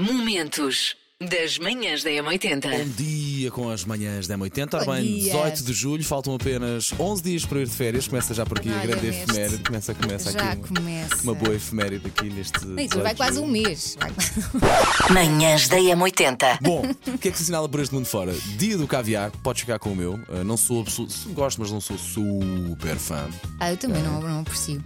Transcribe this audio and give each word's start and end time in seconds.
Momentos 0.00 0.96
das 1.20 1.58
manhãs 1.58 2.02
da 2.02 2.08
M80. 2.08 2.62
Bom 2.62 2.88
dia 2.96 3.29
com 3.48 3.70
as 3.70 3.84
manhãs 3.84 4.26
da 4.26 4.36
M80. 4.36 4.74
Ora 4.74 4.84
bem, 4.96 5.04
dia. 5.04 5.32
18 5.32 5.62
de 5.62 5.72
julho, 5.72 6.04
faltam 6.04 6.34
apenas 6.34 6.92
11 6.98 7.22
dias 7.22 7.44
para 7.44 7.60
ir 7.60 7.66
de 7.68 7.72
férias. 7.74 8.08
Começa 8.08 8.34
já 8.34 8.44
por 8.44 8.58
aqui 8.58 8.68
a 8.70 8.72
Olha 8.78 8.86
grande 8.88 9.06
efeméride. 9.06 9.62
Começa, 9.62 9.94
começa 9.94 10.32
Já 10.32 10.50
aqui 10.50 10.58
uma- 10.72 10.80
começa. 10.80 11.22
uma 11.22 11.34
boa 11.34 11.54
efeméride 11.54 12.06
aqui 12.08 12.28
neste. 12.28 12.56
Isso 12.58 12.66
18 12.74 13.02
vai 13.02 13.12
de 13.12 13.16
quase 13.16 13.34
julho. 13.36 13.46
um 13.46 13.50
mês. 13.50 13.96
Vai 14.00 14.10
quase- 14.10 15.12
Manhãs 15.14 15.68
da 15.68 15.76
M80. 15.78 16.58
Bom, 16.60 16.82
o 17.06 17.18
que 17.18 17.28
é 17.28 17.30
que 17.30 17.36
se 17.36 17.44
assinala 17.44 17.68
por 17.68 17.78
este 17.80 17.94
mundo 17.94 18.06
fora? 18.06 18.34
Dia 18.58 18.76
do 18.76 18.88
caviar, 18.88 19.30
podes 19.42 19.60
ficar 19.60 19.78
com 19.78 19.92
o 19.92 19.96
meu. 19.96 20.14
Uh, 20.28 20.42
não 20.44 20.56
sou 20.56 20.80
absoluto. 20.80 21.14
Gosto, 21.30 21.60
mas 21.60 21.70
não 21.70 21.80
sou 21.80 21.96
super 21.96 22.96
fã. 22.96 23.28
Ah, 23.60 23.70
eu 23.70 23.76
também 23.76 24.02
não, 24.02 24.20
não 24.20 24.40
aprecio. 24.40 24.82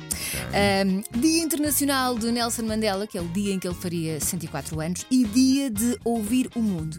Ahm, 0.53 1.03
dia 1.19 1.43
Internacional 1.43 2.19
de 2.19 2.31
Nelson 2.31 2.63
Mandela, 2.63 3.07
que 3.07 3.17
é 3.17 3.21
o 3.23 3.29
dia 3.29 3.55
em 3.55 3.59
que 3.59 3.67
ele 3.67 3.75
faria 3.77 4.21
104 4.21 4.81
anos, 4.81 5.07
e 5.11 5.25
dia 5.25 5.71
de 5.71 5.99
ouvir 6.05 6.51
o 6.55 6.61
mundo. 6.61 6.99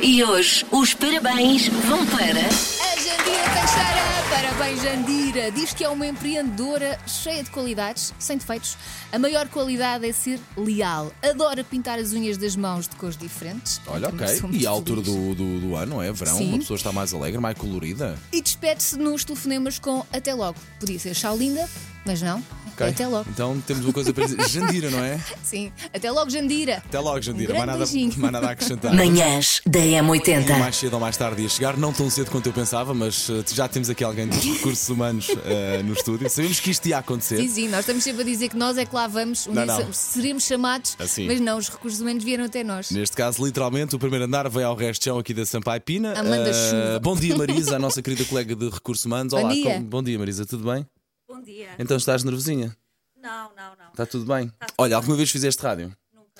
E 0.00 0.22
hoje 0.24 0.66
os 0.70 0.94
parabéns 0.94 1.68
vão 1.68 2.04
para. 2.06 2.22
A 2.22 2.96
Jandira 2.96 3.44
Teixeira! 3.54 4.04
Parabéns, 4.30 4.82
Jandira! 4.82 5.23
Diz 5.52 5.72
que 5.72 5.82
é 5.82 5.88
uma 5.88 6.06
empreendedora 6.06 6.96
cheia 7.08 7.42
de 7.42 7.50
qualidades, 7.50 8.14
sem 8.20 8.38
defeitos. 8.38 8.76
A 9.10 9.18
maior 9.18 9.48
qualidade 9.48 10.08
é 10.08 10.12
ser 10.12 10.38
leal. 10.56 11.12
Adora 11.20 11.64
pintar 11.64 11.98
as 11.98 12.12
unhas 12.12 12.36
das 12.36 12.54
mãos 12.54 12.86
de 12.86 12.94
cores 12.94 13.16
diferentes. 13.16 13.80
Olha, 13.88 14.10
ok. 14.10 14.26
E 14.52 14.64
a 14.64 14.70
altura 14.70 15.00
do, 15.00 15.34
do, 15.34 15.60
do 15.60 15.74
ano, 15.74 15.96
não 15.96 16.02
é? 16.02 16.12
Verão, 16.12 16.38
Sim. 16.38 16.50
uma 16.50 16.58
pessoa 16.58 16.76
está 16.76 16.92
mais 16.92 17.12
alegre, 17.12 17.40
mais 17.40 17.58
colorida. 17.58 18.16
E 18.32 18.40
despede-se 18.40 18.96
nos 18.96 19.24
telefonemas 19.24 19.76
com 19.76 20.06
até 20.12 20.32
logo. 20.32 20.56
Podia 20.78 21.00
ser 21.00 21.14
tchau 21.14 21.36
linda, 21.36 21.68
mas 22.06 22.22
não. 22.22 22.40
Ok? 22.74 22.88
Até 22.88 23.06
logo. 23.06 23.28
Então 23.30 23.60
temos 23.66 23.84
uma 23.84 23.92
coisa 23.92 24.12
para 24.12 24.26
dizer. 24.26 24.42
Jandira, 24.50 24.90
não 24.90 24.98
é? 25.04 25.20
Sim, 25.42 25.72
até 25.92 26.10
logo, 26.10 26.28
Jandira. 26.28 26.78
Até 26.78 26.98
logo, 26.98 27.22
Jandira. 27.22 27.54
Um 27.54 27.56
mais, 27.56 27.66
nada, 27.66 27.84
mais 28.16 28.32
nada 28.32 28.46
a 28.48 28.50
acrescentar. 28.50 28.94
Manhãs 28.94 29.60
da 29.64 29.78
M80. 29.78 30.58
Mais 30.58 30.76
cedo 30.76 30.94
ou 30.94 31.00
mais 31.00 31.16
tarde 31.16 31.42
ia 31.42 31.48
chegar, 31.48 31.76
não 31.76 31.92
tão 31.92 32.10
cedo 32.10 32.30
quanto 32.30 32.46
eu 32.48 32.52
pensava, 32.52 32.92
mas 32.92 33.28
uh, 33.28 33.44
já 33.52 33.68
temos 33.68 33.88
aqui 33.88 34.02
alguém 34.02 34.26
dos 34.26 34.44
recursos 34.44 34.88
humanos 34.88 35.23
uh, 35.28 35.82
no 35.84 35.92
estúdio. 35.92 36.28
Sabemos 36.30 36.60
que 36.60 36.70
isto 36.70 36.86
ia 36.86 36.98
acontecer. 36.98 37.38
Sim, 37.38 37.48
sim, 37.48 37.68
nós 37.68 37.80
estamos 37.80 38.02
sempre 38.04 38.22
a 38.22 38.24
dizer 38.24 38.48
que 38.48 38.56
nós 38.56 38.76
é 38.78 38.84
que 38.84 38.94
lá 38.94 39.06
vamos, 39.06 39.46
um 39.46 39.52
Não, 39.52 39.64
dia 39.66 39.84
não. 39.84 39.92
seremos 39.92 40.44
chamados, 40.44 40.96
Assim. 40.98 41.26
mas 41.26 41.40
não, 41.40 41.58
os 41.58 41.68
recursos 41.68 42.00
humanos 42.00 42.22
vieram 42.24 42.44
até 42.44 42.62
nós. 42.64 42.90
Neste 42.90 43.16
caso, 43.16 43.44
literalmente, 43.44 43.94
o 43.94 43.98
primeiro 43.98 44.24
andar 44.24 44.48
veio 44.48 44.66
ao 44.68 44.74
resto 44.76 45.00
de 45.00 45.04
chão 45.06 45.18
aqui 45.18 45.32
da 45.34 45.44
Sampaio 45.46 45.80
Pina. 45.80 46.12
Amanda 46.18 46.50
Uh, 46.50 46.54
Chuva. 46.54 47.00
Bom 47.00 47.16
dia, 47.16 47.36
Marisa, 47.36 47.76
a 47.76 47.78
nossa 47.80 48.00
querida 48.02 48.24
colega 48.24 48.54
de 48.54 48.68
recursos 48.68 49.04
humanos. 49.04 49.32
Bom 49.32 49.40
Olá, 49.40 49.52
dia. 49.52 49.74
como- 49.74 49.86
bom 49.86 50.02
dia, 50.02 50.18
Marisa, 50.18 50.44
tudo 50.46 50.70
bem? 50.70 50.86
Bom 51.28 51.40
dia. 51.42 51.68
Então 51.78 51.96
estás 51.96 52.22
nervosinha? 52.24 52.76
Não, 53.20 53.44
não, 53.56 53.70
não. 53.78 53.90
Está 53.90 54.04
tudo 54.04 54.26
bem? 54.26 54.52
Olha, 54.76 54.96
alguma 54.96 55.16
vez 55.16 55.30
fizeste 55.30 55.62
rádio? 55.62 55.90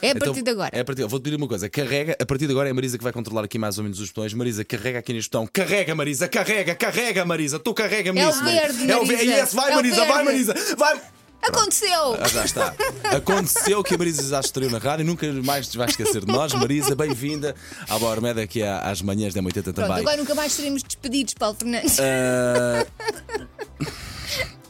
É 0.03 0.09
a 0.09 0.11
Então, 0.11 0.27
partir 0.28 0.42
de 0.42 0.50
agora. 0.50 0.70
É 0.73 0.81
a 0.81 0.84
partir, 0.84 1.06
vou-te 1.06 1.23
pedir 1.23 1.37
uma 1.37 1.47
coisa, 1.47 1.69
carrega, 1.69 2.17
a 2.20 2.27
partir 2.27 2.47
de 2.47 2.53
agora 2.53 2.69
é 2.69 2.73
a 2.73 2.75
Marisa 2.75 2.98
que 2.98 3.05
vai 3.05 3.12
controlar 3.12 3.45
aqui 3.45 3.59
mais 3.59 3.78
ou 3.78 3.84
menos 3.84 4.00
os 4.00 4.09
botões. 4.09 4.34
Marisa, 4.34 4.64
carrega 4.64 4.98
aqui 4.98 5.12
neste 5.12 5.31
botão. 5.31 5.47
Carrega, 5.53 5.95
Marisa, 5.95 6.27
carrega, 6.28 6.75
carrega, 6.75 7.25
Marisa. 7.25 7.59
Tu 7.61 7.73
carrega-me 7.73 8.19
É 8.20 8.25
o 8.25 8.27
nisso, 8.28 8.42
Marisa. 8.45 8.61
verde, 8.62 8.91
É 8.91 8.97
o 8.97 9.05
verde. 9.06 9.25
Marisa. 9.25 9.41
Yes, 9.41 9.55
vai, 9.55 9.69
É 9.70 9.72
o 9.72 9.77
Marisa, 9.77 10.05
vai. 10.05 10.25
Marisa. 10.25 10.55
Vai. 10.77 11.00
Aconteceu! 11.47 12.15
Ah, 12.19 12.27
já 12.27 12.42
está. 12.45 12.75
Aconteceu 13.15 13.84
que 13.84 13.95
a 13.95 13.98
Marisa 13.98 14.27
já 14.27 14.41
estreou 14.41 14.70
na 14.70 14.78
rádio, 14.78 15.05
nunca 15.05 15.31
mais 15.45 15.69
te 15.69 15.77
vais 15.77 15.91
esquecer 15.91 16.25
de 16.25 16.33
nós. 16.33 16.55
Marisa, 16.55 16.95
bem-vinda 16.97 17.55
à 17.89 17.98
Boa 17.98 18.12
Armeda 18.12 18.42
aqui 18.42 18.62
à- 18.62 18.81
às 18.81 19.03
manhãs 19.03 19.34
da 19.34 19.42
80 19.42 19.72
Pronto, 19.75 19.87
também. 19.87 20.00
agora 20.03 20.17
nunca 20.17 20.34
mais 20.34 20.53
seremos 20.55 20.83
despedidos, 20.83 21.34
Paulo 21.34 21.55
Fernandes. 21.59 21.98
Ah, 22.00 22.87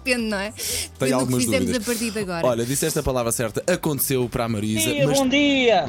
Depende, 0.04 0.28
não 0.28 0.38
é? 0.38 0.52
tenho 0.52 0.54
Depende 0.54 0.90
do 0.98 1.06
que 1.06 1.12
algumas 1.14 1.44
fizemos 1.44 1.66
dúvidas. 1.66 1.82
a 1.82 1.90
partir 1.90 2.10
de 2.10 2.18
agora. 2.18 2.46
Olha, 2.46 2.64
disseste 2.64 2.98
a 2.98 3.02
palavra 3.02 3.32
certa, 3.32 3.62
aconteceu 3.72 4.28
para 4.28 4.44
a 4.44 4.48
Marisa, 4.48 4.90
dia, 4.90 5.06
mas 5.06 5.18
bom 5.18 5.28
dia. 5.28 5.84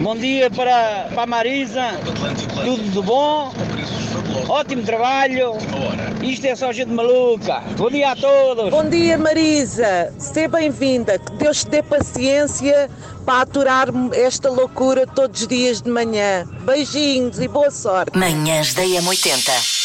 Bom 0.00 0.16
dia 0.16 0.50
para, 0.50 1.08
para 1.12 1.22
a 1.22 1.26
Marisa. 1.26 1.90
Tudo 2.64 2.82
de 2.90 3.02
bom. 3.02 3.52
Ótimo 4.48 4.82
trabalho. 4.82 5.52
Isto 6.22 6.46
é 6.46 6.56
só 6.56 6.72
gente 6.72 6.90
maluca. 6.90 7.60
Bom 7.76 7.90
dia 7.90 8.12
a 8.12 8.16
todos. 8.16 8.70
Bom 8.70 8.88
dia, 8.88 9.18
Marisa. 9.18 10.12
Seja 10.18 10.48
bem-vinda. 10.48 11.18
Que 11.18 11.32
Deus 11.32 11.64
te 11.64 11.70
dê 11.70 11.82
paciência 11.82 12.88
para 13.26 13.42
aturar 13.42 13.88
esta 14.14 14.48
loucura 14.48 15.06
todos 15.06 15.42
os 15.42 15.48
dias 15.48 15.82
de 15.82 15.90
manhã. 15.90 16.46
Beijinhos 16.62 17.40
e 17.40 17.48
boa 17.48 17.70
sorte. 17.70 18.16
Manhãs 18.16 18.72
da 18.74 18.82
M80. 18.84 19.78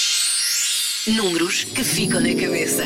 Números 1.07 1.63
que 1.65 1.83
ficam 1.83 2.21
na 2.21 2.29
cabeça. 2.33 2.83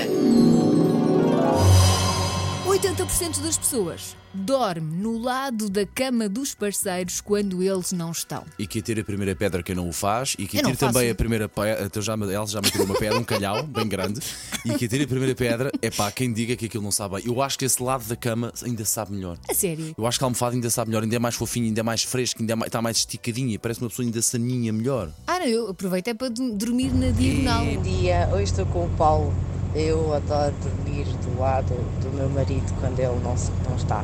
80% 2.98 3.42
das 3.44 3.58
pessoas 3.58 4.16
dorme 4.34 4.96
no 4.98 5.18
lado 5.20 5.70
da 5.70 5.86
cama 5.86 6.28
dos 6.30 6.54
parceiros 6.54 7.22
quando 7.22 7.64
eles 7.64 7.92
não 7.92 8.12
estão. 8.12 8.44
E 8.58 8.68
que 8.68 8.80
atire 8.80 9.02
a 9.02 9.04
primeira 9.04 9.36
pedra 9.36 9.64
quem 9.64 9.76
não 9.76 9.88
o 9.90 9.94
faz 9.94 10.36
e 10.38 10.46
que 10.48 10.58
atire 10.60 10.76
também 10.78 11.10
a 11.10 11.16
primeira 11.16 11.48
pedra. 11.50 11.86
Então 11.86 12.02
já, 12.02 12.14
ela 12.14 12.46
já 12.48 12.62
me 12.62 12.70
tirou 12.70 12.86
uma 12.86 12.96
pedra, 12.96 13.18
um 13.20 13.24
calhau 13.24 13.64
bem 13.64 13.88
grande. 13.88 14.20
E 14.66 14.74
que 14.76 14.86
atire 14.86 15.04
a 15.04 15.08
primeira 15.08 15.34
pedra 15.36 15.72
é 15.82 15.90
pá, 15.90 16.12
quem 16.12 16.32
diga 16.32 16.56
que 16.56 16.66
aquilo 16.66 16.84
não 16.84 16.92
sabe 16.92 17.16
bem. 17.16 17.24
Eu 17.28 17.42
acho 17.42 17.58
que 17.58 17.66
esse 17.66 17.82
lado 17.82 18.04
da 18.06 18.16
cama 18.16 18.52
ainda 18.64 18.84
sabe 18.86 19.14
melhor. 19.14 19.38
A 19.50 19.54
sério. 19.54 19.94
Eu 19.98 20.06
acho 20.06 20.18
que 20.20 20.24
a 20.24 20.28
almofada 20.28 20.56
ainda 20.56 20.70
sabe 20.70 20.90
melhor, 20.90 21.04
ainda 21.04 21.16
é 21.16 21.20
mais 21.20 21.36
fofinho, 21.36 21.66
ainda 21.68 21.80
é 21.80 21.84
mais 21.84 22.04
fresco, 22.04 22.42
ainda 22.42 22.54
é 22.54 22.56
mais- 22.56 22.68
está 22.68 22.82
mais 22.82 22.98
esticadinha. 22.98 23.58
Parece 23.60 23.80
uma 23.82 23.90
pessoa 23.90 24.06
ainda 24.06 24.22
saninha 24.22 24.72
melhor. 24.74 25.12
Ah, 25.26 25.40
não, 25.40 25.46
eu 25.46 25.70
aproveito 25.70 26.10
é 26.10 26.14
para 26.14 26.30
dormir 26.30 26.94
na 26.94 27.10
diagonal. 27.12 27.66
Bom 27.66 27.82
dia, 27.82 28.30
hoje 28.34 28.44
estou 28.44 28.66
com 28.68 28.86
o 28.86 28.90
Paulo. 28.98 29.34
Eu 29.78 30.14
adoro 30.14 30.56
dormir 30.58 31.06
do 31.24 31.38
lado 31.40 31.74
do 32.02 32.12
meu 32.12 32.30
marido 32.30 32.74
quando 32.80 33.00
ele 33.00 33.20
não, 33.22 33.36
não 33.70 33.76
está. 33.76 34.04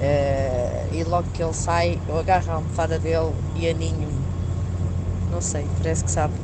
Eh, 0.00 0.88
e 0.92 1.04
logo 1.04 1.28
que 1.32 1.42
ele 1.42 1.54
sai, 1.54 2.02
eu 2.08 2.18
agarro 2.18 2.50
a 2.52 2.54
almofada 2.56 2.98
dele 2.98 3.34
e 3.54 3.68
aninho-me. 3.68 4.26
Não 5.30 5.40
sei, 5.40 5.64
parece 5.76 6.04
que 6.04 6.10
sabe. 6.10 6.34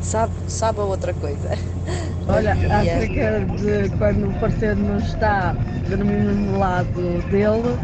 Sabe, 0.00 0.32
sabe 0.46 0.80
a 0.80 0.84
outra 0.84 1.14
coisa. 1.14 1.50
Olha, 2.28 2.52
Bom 2.56 2.68
dia. 2.68 2.98
acerca 2.98 3.46
de 3.46 3.90
quando 3.90 4.30
o 4.30 4.34
parceiro 4.34 4.80
não 4.80 4.98
está 4.98 5.56
dormindo 5.86 6.34
no 6.34 6.58
lado 6.58 7.22
dele, 7.22 7.80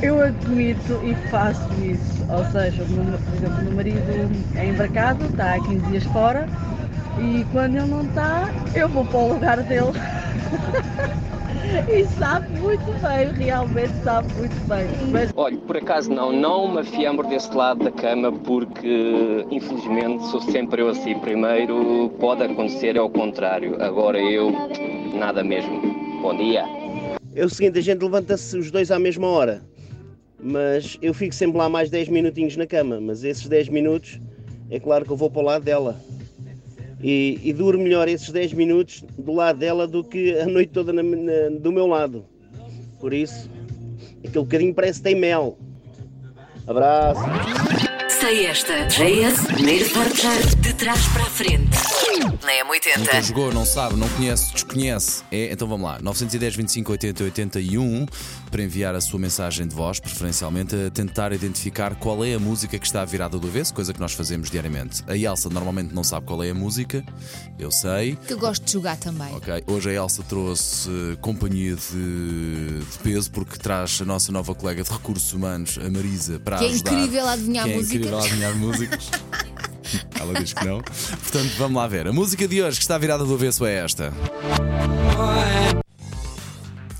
eu 0.00 0.20
admito 0.20 1.02
e 1.04 1.16
faço 1.16 1.80
isso. 1.80 2.24
Ou 2.28 2.44
seja, 2.44 2.86
meu- 2.86 3.20
por 3.22 3.34
exemplo, 3.34 3.60
o 3.60 3.64
meu 3.64 3.72
marido 3.72 4.10
é 4.54 4.66
embarcado, 4.66 5.26
está 5.26 5.54
há 5.54 5.60
15 5.60 5.84
dias 5.84 6.04
fora, 6.04 6.48
e 7.18 7.44
quando 7.52 7.76
ele 7.76 7.86
não 7.86 8.02
está, 8.02 8.48
eu 8.74 8.88
vou 8.88 9.04
para 9.04 9.18
o 9.18 9.32
lugar 9.34 9.62
dele. 9.62 9.90
e 11.88 12.04
sabe 12.18 12.58
muito 12.58 12.84
bem, 13.00 13.32
realmente 13.46 13.92
sabe 14.02 14.32
muito 14.34 14.68
bem. 14.68 14.86
Mas 15.10 15.32
Olha, 15.36 15.56
por 15.58 15.76
acaso 15.76 16.10
não, 16.10 16.32
não 16.32 16.72
me 16.72 16.80
afiambro 16.80 17.26
desse 17.28 17.52
lado 17.54 17.84
da 17.84 17.90
cama 17.90 18.32
porque 18.32 19.46
infelizmente 19.50 20.26
sou 20.28 20.40
sempre 20.40 20.82
eu 20.82 20.88
assim 20.88 21.18
primeiro, 21.18 22.10
pode 22.20 22.42
acontecer 22.42 22.96
ao 22.98 23.10
contrário. 23.10 23.82
Agora 23.82 24.18
eu, 24.18 24.50
nada 25.14 25.42
mesmo. 25.42 25.80
Bom 26.22 26.36
dia. 26.36 26.64
É 27.34 27.44
o 27.44 27.48
seguinte, 27.48 27.78
a 27.78 27.82
gente 27.82 28.02
levanta-se 28.02 28.56
os 28.58 28.70
dois 28.70 28.90
à 28.90 28.98
mesma 28.98 29.28
hora, 29.28 29.62
mas 30.42 30.98
eu 31.00 31.14
fico 31.14 31.34
sempre 31.34 31.58
lá 31.58 31.68
mais 31.68 31.88
10 31.88 32.08
minutinhos 32.08 32.56
na 32.56 32.66
cama, 32.66 33.00
mas 33.00 33.22
esses 33.24 33.46
10 33.46 33.68
minutos 33.68 34.20
é 34.68 34.80
claro 34.80 35.04
que 35.04 35.12
eu 35.12 35.16
vou 35.16 35.30
para 35.30 35.40
o 35.40 35.44
lado 35.44 35.64
dela. 35.64 35.96
E, 37.02 37.40
e 37.42 37.52
melhor 37.78 38.08
esses 38.08 38.30
10 38.30 38.52
minutos 38.52 39.02
do 39.16 39.32
lado 39.32 39.58
dela 39.58 39.86
do 39.86 40.04
que 40.04 40.38
a 40.38 40.46
noite 40.46 40.70
toda 40.70 40.92
na- 40.92 41.02
na- 41.02 41.48
do 41.58 41.72
meu 41.72 41.86
lado. 41.86 42.24
Por 43.00 43.14
isso, 43.14 43.48
aquele 44.22 44.44
bocadinho 44.44 44.74
parece 44.74 44.98
que 45.00 45.04
tem 45.04 45.14
mel. 45.14 45.56
Abraço. 46.66 47.20
Sei 48.20 48.46
esta. 48.46 48.86
JS, 48.86 49.46
primeiro 49.46 49.88
portar 49.90 50.38
de 50.56 50.72
trás 50.74 51.06
para 51.08 51.22
a 51.22 51.26
frente. 51.26 51.70
Na 52.20 52.28
Nunca 52.98 53.18
M80. 53.18 53.22
jogou, 53.22 53.52
não 53.52 53.64
sabe, 53.64 53.96
não 53.96 54.08
conhece, 54.10 54.52
desconhece. 54.52 55.22
É, 55.30 55.52
então 55.52 55.66
vamos 55.68 55.86
lá. 55.88 55.98
910 56.02 56.56
25 56.56 56.92
80 56.92 57.24
81 57.24 58.06
para 58.50 58.62
enviar 58.62 58.94
a 58.94 59.00
sua 59.00 59.18
mensagem 59.18 59.66
de 59.66 59.74
voz, 59.74 60.00
preferencialmente 60.00 60.74
a 60.74 60.90
tentar 60.90 61.32
identificar 61.32 61.94
qual 61.94 62.24
é 62.24 62.34
a 62.34 62.38
música 62.38 62.78
que 62.78 62.84
está 62.86 63.04
virada 63.04 63.38
do 63.38 63.46
avesso, 63.46 63.72
coisa 63.72 63.92
que 63.94 64.00
nós 64.00 64.12
fazemos 64.12 64.50
diariamente. 64.50 65.02
A 65.06 65.16
Elsa 65.16 65.48
normalmente 65.48 65.94
não 65.94 66.02
sabe 66.02 66.26
qual 66.26 66.42
é 66.42 66.50
a 66.50 66.54
música, 66.54 67.04
eu 67.58 67.70
sei. 67.70 68.16
Que 68.26 68.32
eu 68.34 68.38
gosto 68.38 68.64
de 68.64 68.72
jogar 68.72 68.96
também. 68.96 69.32
Ok, 69.34 69.62
hoje 69.68 69.90
a 69.90 69.92
Elsa 69.94 70.22
trouxe 70.24 70.88
eh, 70.90 71.16
companhia 71.20 71.76
de, 71.76 72.80
de 72.80 72.98
peso 73.02 73.30
porque 73.30 73.56
traz 73.56 74.00
a 74.02 74.04
nossa 74.04 74.32
nova 74.32 74.54
colega 74.54 74.82
de 74.82 74.90
recursos 74.90 75.32
humanos, 75.32 75.78
a 75.78 75.88
Marisa, 75.88 76.38
para 76.40 76.58
Que 76.58 76.64
é 76.64 76.68
ajudar. 76.68 76.92
incrível 76.92 77.26
a 77.26 77.32
adivinhar 77.32 77.64
que 77.66 77.72
é 77.72 77.76
músicas. 77.76 78.09
A 78.14 78.18
adivinhar 78.18 78.54
músicas. 78.56 79.10
Ela 80.20 80.34
diz 80.34 80.52
que 80.52 80.64
não. 80.64 80.80
Portanto, 80.80 81.50
vamos 81.58 81.76
lá 81.76 81.86
ver. 81.86 82.06
A 82.06 82.12
música 82.12 82.46
de 82.46 82.62
hoje 82.62 82.76
que 82.76 82.82
está 82.82 82.96
virada 82.98 83.24
do 83.24 83.34
avesso 83.34 83.64
é 83.66 83.74
esta. 83.74 84.12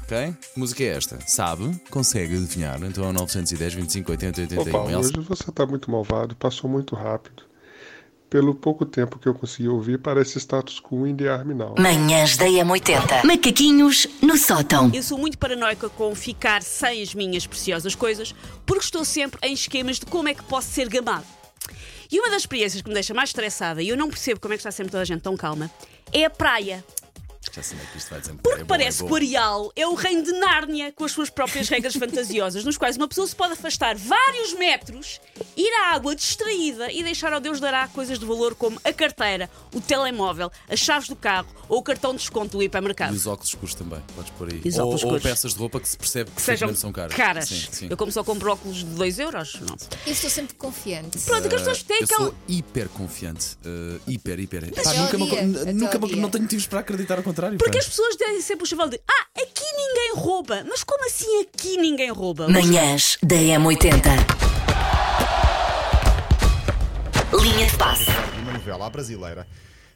Ok? 0.02 0.34
Que 0.54 0.58
música 0.58 0.82
é 0.82 0.88
esta? 0.88 1.18
Sabe? 1.26 1.80
Consegue 1.90 2.36
adivinhar? 2.36 2.82
Então 2.82 3.04
é 3.04 3.08
o 3.08 3.12
910 3.12 3.74
25 3.74 4.10
80 4.10 4.40
81. 4.40 4.60
Opa, 4.62 4.98
hoje 4.98 5.12
você 5.20 5.52
tá 5.52 5.64
muito 5.66 5.90
malvado, 5.90 6.34
passou 6.34 6.68
muito 6.68 6.96
rápido. 6.96 7.49
Pelo 8.30 8.54
pouco 8.54 8.86
tempo 8.86 9.18
que 9.18 9.26
eu 9.26 9.34
consegui 9.34 9.68
ouvir, 9.68 9.98
parece 9.98 10.38
status 10.38 10.80
quo 10.80 11.04
in 11.04 11.16
the 11.16 11.28
army 11.28 11.52
now. 11.52 11.74
Manhãs 11.76 12.36
da 12.36 12.46
M80. 12.46 13.24
Macaquinhos 13.24 14.06
no 14.22 14.38
sótão. 14.38 14.88
Eu 14.94 15.02
sou 15.02 15.18
muito 15.18 15.36
paranoica 15.36 15.88
com 15.90 16.14
ficar 16.14 16.62
sem 16.62 17.02
as 17.02 17.12
minhas 17.12 17.44
preciosas 17.44 17.96
coisas, 17.96 18.32
porque 18.64 18.84
estou 18.84 19.04
sempre 19.04 19.40
em 19.42 19.52
esquemas 19.52 19.98
de 19.98 20.06
como 20.06 20.28
é 20.28 20.34
que 20.34 20.44
posso 20.44 20.68
ser 20.68 20.88
gamado. 20.88 21.26
E 22.10 22.18
uma 22.20 22.30
das 22.30 22.42
experiências 22.42 22.80
que 22.82 22.88
me 22.88 22.94
deixa 22.94 23.12
mais 23.12 23.30
estressada, 23.30 23.82
e 23.82 23.88
eu 23.88 23.96
não 23.96 24.08
percebo 24.08 24.40
como 24.40 24.54
é 24.54 24.56
que 24.56 24.60
está 24.60 24.70
sempre 24.70 24.92
toda 24.92 25.02
a 25.02 25.06
gente 25.06 25.22
tão 25.22 25.36
calma, 25.36 25.68
é 26.12 26.24
a 26.24 26.30
praia. 26.30 26.84
Já 27.52 27.62
sei 27.62 27.78
é 27.78 27.86
que 27.92 27.98
isto 27.98 28.10
vai 28.10 28.20
desembocar. 28.20 28.42
Porque 28.42 28.60
É 28.60 28.64
bom, 28.64 28.68
parece 28.68 29.02
é 29.02 29.06
que 29.06 29.12
o 29.12 29.16
Areal 29.16 29.72
é 29.74 29.86
o 29.86 29.94
reino 29.94 30.22
de 30.22 30.32
Nárnia, 30.32 30.92
com 30.92 31.04
as 31.04 31.12
suas 31.12 31.28
próprias 31.30 31.68
regras 31.68 31.94
fantasiosas, 31.94 32.64
nos 32.64 32.76
quais 32.78 32.96
uma 32.96 33.08
pessoa 33.08 33.26
se 33.26 33.34
pode 33.34 33.54
afastar 33.54 33.96
vários 33.96 34.52
metros, 34.54 35.20
ir 35.56 35.70
à 35.82 35.94
água 35.94 36.14
distraída 36.14 36.90
e 36.92 37.02
deixar 37.02 37.32
ao 37.32 37.40
Deus 37.40 37.58
dará 37.60 37.88
coisas 37.88 38.18
de 38.18 38.24
valor 38.24 38.54
como 38.54 38.80
a 38.84 38.92
carteira, 38.92 39.50
o 39.74 39.80
telemóvel, 39.80 40.50
as 40.68 40.78
chaves 40.78 41.08
do 41.08 41.16
carro 41.16 41.48
ou 41.68 41.78
o 41.78 41.82
cartão 41.82 42.12
de 42.12 42.18
desconto 42.18 42.56
do 42.56 42.62
E 42.62 42.66
hipermercado. 42.66 43.14
os 43.14 43.26
óculos 43.26 43.48
escuros 43.50 43.74
também, 43.74 44.00
podes 44.14 44.30
pôr 44.38 44.48
aí. 44.52 44.60
E 44.64 44.68
os 44.68 44.78
ou, 44.78 44.84
óculos 44.86 45.02
ou 45.04 45.20
peças 45.20 45.52
de 45.54 45.58
roupa 45.58 45.80
que 45.80 45.88
se 45.88 45.96
percebe 45.98 46.30
que, 46.30 46.36
Que 46.36 46.42
sejam 46.42 46.74
são 46.76 46.92
caras. 46.92 47.14
caras. 47.14 47.48
Sim, 47.48 47.66
sim. 47.72 47.86
Eu, 47.90 47.96
como 47.96 48.12
só 48.12 48.22
compro 48.22 48.52
óculos 48.52 48.78
de 48.78 48.84
2 48.84 49.18
euros, 49.18 49.54
não. 49.60 49.76
Eu 50.06 50.12
estou 50.12 50.30
sempre 50.30 50.54
confiante. 50.54 51.18
Pronto, 51.18 51.48
que 51.48 51.54
as 51.54 51.60
pessoas 51.62 51.82
têm 51.82 51.98
eu 51.98 52.04
aquela. 52.04 52.24
sou 52.26 52.34
hiper 52.48 52.88
confiante. 52.90 53.56
uh, 53.64 54.00
hiper, 54.06 54.38
hiper. 54.40 54.72
Pá, 54.82 54.94
nunca 54.94 55.18
me, 55.18 55.72
nunca 55.72 55.98
me- 55.98 56.16
não 56.16 56.30
tenho 56.30 56.42
motivos 56.44 56.66
para 56.66 56.80
acreditar 56.80 57.16
ao 57.16 57.22
contrário. 57.24 57.39
Porque 57.58 57.72
pá. 57.72 57.78
as 57.78 57.88
pessoas 57.88 58.16
têm 58.16 58.40
sempre 58.40 58.64
o 58.64 58.66
chaval 58.66 58.88
de 58.88 59.00
Ah, 59.08 59.26
aqui 59.42 59.64
ninguém 59.76 60.12
rouba. 60.14 60.64
Mas 60.68 60.82
como 60.84 61.04
assim 61.06 61.40
aqui 61.42 61.76
ninguém 61.76 62.10
rouba? 62.10 62.48
Manhãs 62.48 63.16
da 63.22 63.36
M80. 63.36 64.00
Linha 67.42 67.66
de 67.66 67.76
passe. 67.76 68.06
Uma 68.42 68.52
novela 68.52 68.86
à 68.86 68.90
brasileira. 68.90 69.46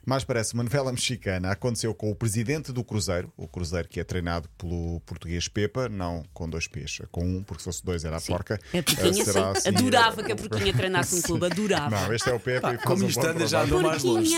Mais 0.07 0.23
parece 0.23 0.53
uma 0.53 0.63
novela 0.63 0.93
mexicana. 0.93 1.51
Aconteceu 1.51 1.95
com 1.95 2.11
o 2.11 2.15
presidente 2.15 2.71
do 2.73 2.85
Cruzeiro, 2.85 3.33
o 3.39 3.49
Cruzeiro 3.49 3.89
que 3.89 3.99
é 3.99 4.05
treinado 4.05 4.49
pelo 4.59 5.01
português 5.07 5.49
Pepa, 5.49 5.89
não 5.89 6.23
com 6.35 6.47
dois 6.49 6.69
P's, 6.69 7.01
com 7.11 7.25
um, 7.25 7.43
porque 7.43 7.63
se 7.63 7.65
fosse 7.65 7.83
dois 7.83 8.05
era 8.05 8.19
a 8.19 8.21
porca. 8.21 8.57
A 8.57 8.83
Porquinha, 8.83 9.23
Eh, 9.23 9.25
será 9.25 9.55
sim. 9.55 9.59
assim, 9.61 9.69
Adorava 9.71 10.21
eh, 10.21 10.25
que 10.25 10.33
a 10.33 10.37
Porquinha 10.37 10.75
treinasse 10.75 11.15
um 11.17 11.23
clube, 11.23 11.47
adorava. 11.47 11.89
Não, 11.89 12.13
este 12.13 12.29
é 12.29 12.35
o 12.35 12.39
Pepa 12.41 12.75
e 12.75 12.77
faz 12.77 12.85
Como 12.85 13.05
um 13.07 13.27
anda, 13.31 13.47
já 13.47 13.63
andou 13.63 13.81
mais 13.81 14.03
longe. 14.03 14.35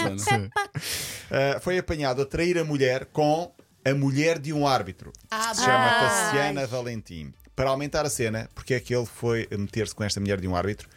Uh, 1.31 1.61
foi 1.61 1.79
apanhado 1.79 2.23
a 2.23 2.27
trair 2.27 2.59
a 2.59 2.65
mulher 2.65 3.07
com 3.07 3.53
a 3.85 3.95
mulher 3.95 4.39
de 4.39 4.53
um 4.53 4.67
árbitro. 4.67 5.13
Ah, 5.31 5.55
Se 5.55 5.63
chama. 5.65 5.89
Tassiana 5.91 6.67
Valentim. 6.67 7.33
Para 7.55 7.71
aumentar 7.71 8.05
a 8.05 8.11
cena, 8.11 8.49
porque 8.55 8.75
é 8.75 8.81
que 8.81 8.95
ele 8.95 9.07
foi 9.07 9.49
meter-se 9.51 9.95
com 9.95 10.05
esta 10.05 10.21
mulher 10.21 10.41
de 10.41 10.47
um 10.47 10.55
árbitro? 10.55 10.89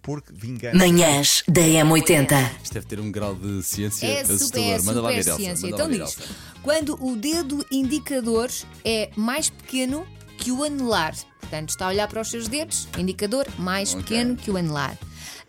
Porque 0.00 0.32
vingança. 0.32 0.76
Manhãs 0.76 1.42
da 1.48 1.62
M80. 1.62 2.50
Isto 2.62 2.74
deve 2.74 2.86
ter 2.86 3.00
um 3.00 3.10
grau 3.10 3.34
de 3.34 3.62
ciência 3.62 4.06
É 4.06 4.20
assustador. 4.20 4.64
super, 4.64 4.82
Manda 4.82 5.00
lá 5.02 5.08
ver, 5.10 5.26
Elsa. 5.26 5.66
Então 5.66 5.88
diz: 5.90 6.18
quando 6.62 7.02
o 7.02 7.16
dedo 7.16 7.64
indicador 7.70 8.50
é 8.84 9.10
mais 9.16 9.48
pequeno 9.50 10.06
que 10.36 10.52
o 10.52 10.62
anelar. 10.62 11.14
Portanto, 11.40 11.70
está 11.70 11.86
a 11.86 11.88
olhar 11.88 12.06
para 12.08 12.20
os 12.20 12.30
seus 12.30 12.48
dedos, 12.48 12.86
indicador 12.98 13.46
mais 13.58 13.90
Ok. 13.94 14.02
pequeno 14.02 14.36
que 14.36 14.50
o 14.50 14.56
anelar. 14.56 14.96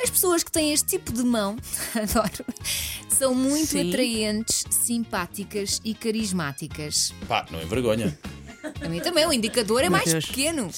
As 0.02 0.10
pessoas 0.10 0.44
que 0.44 0.52
têm 0.52 0.72
este 0.74 0.88
tipo 0.88 1.12
de 1.14 1.24
mão, 1.24 1.56
adoro, 1.96 2.46
são 3.10 3.34
muito 3.34 3.68
Sim. 3.68 3.90
atraentes, 3.90 4.64
simpáticas 4.70 5.80
e 5.84 5.94
carismáticas. 5.94 7.14
Pá, 7.28 7.46
não 7.52 7.60
é 7.60 7.66
vergonha. 7.66 8.18
A 8.84 8.90
mim 8.90 9.00
também, 9.00 9.26
o 9.26 9.34
indicador 9.34 9.80
é 9.80 9.84
Meu 9.84 9.92
mais 9.92 10.12
Deus. 10.12 10.26
pequeno. 10.26 10.70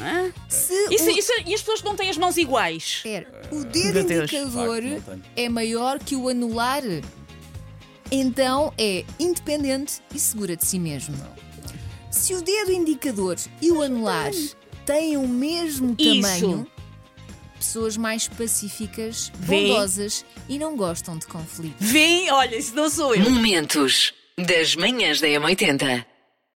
Hã? 0.00 0.32
Se 0.48 0.72
Isso, 0.94 1.06
o... 1.06 1.10
isso- 1.10 1.32
e 1.44 1.54
as 1.54 1.60
pessoas 1.60 1.82
não 1.82 1.96
têm 1.96 2.08
as 2.08 2.16
mãos 2.16 2.36
iguais. 2.36 2.82
Espera, 2.98 3.48
o 3.50 3.64
dedo 3.64 3.94
Meu 3.94 4.04
Deus. 4.04 4.32
indicador 4.32 4.82
Facto, 4.82 4.88
não 4.90 5.00
tenho. 5.00 5.22
é 5.36 5.48
maior 5.48 5.98
que 5.98 6.14
o 6.14 6.28
anular. 6.28 6.82
Então 8.10 8.72
é 8.78 9.04
independente 9.18 9.94
e 10.14 10.18
segura 10.18 10.56
de 10.56 10.64
si 10.64 10.78
mesmo. 10.78 11.16
Se 12.10 12.34
o 12.34 12.40
dedo 12.42 12.72
indicador 12.72 13.36
e 13.60 13.70
o 13.70 13.82
anular 13.82 14.30
têm 14.86 15.16
o 15.16 15.28
mesmo 15.28 15.94
Isso. 15.98 16.22
tamanho, 16.22 16.66
pessoas 17.58 17.96
mais 17.96 18.26
pacíficas, 18.28 19.30
Vê. 19.38 19.68
bondosas 19.68 20.24
e 20.48 20.58
não 20.58 20.76
gostam 20.76 21.18
de 21.18 21.26
conflito. 21.26 21.76
Vem, 21.78 22.30
olha, 22.30 22.56
isso 22.56 22.74
não 22.74 22.88
sou 22.88 23.14
eu. 23.14 23.28
Momentos 23.28 24.14
das 24.38 24.74
manhãs 24.76 25.20
da 25.20 25.26
M80. 25.28 26.04